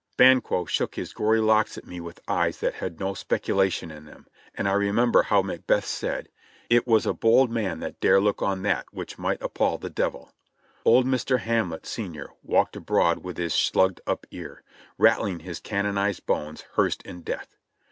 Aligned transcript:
"Banquo" 0.17 0.65
shook 0.65 0.95
his 0.95 1.13
gory 1.13 1.39
locks 1.39 1.77
at 1.77 1.85
me 1.85 1.99
with 1.99 2.21
eyes 2.27 2.59
that 2.59 2.73
had 2.73 2.99
no 2.99 3.13
speculation 3.13 3.91
in 3.91 4.05
them, 4.05 4.25
and 4.55 4.67
I 4.67 4.73
remember 4.73 5.21
how 5.21 5.43
Macbeth 5.43 5.85
said: 5.85 6.27
"It 6.71 6.87
was 6.87 7.05
a 7.05 7.13
bold 7.13 7.51
man 7.51 7.81
that 7.81 7.99
dare 7.99 8.19
look 8.19 8.41
on 8.41 8.63
that 8.63 8.87
which 8.91 9.19
might 9.19 9.43
appal 9.43 9.77
the 9.77 9.91
Devil." 9.91 10.33
Old 10.85 11.05
Mr. 11.05 11.37
Hamlet, 11.41 11.85
Sr., 11.85 12.31
walked 12.41 12.75
abroad 12.75 13.21
Vvith 13.21 13.37
his 13.37 13.53
slugged 13.53 14.01
up 14.07 14.25
ear, 14.31 14.63
rattling 14.97 15.41
his 15.41 15.59
"canonized 15.59 16.25
bones 16.25 16.63
hearsed 16.75 17.03
in 17.03 17.21
death." 17.21 17.55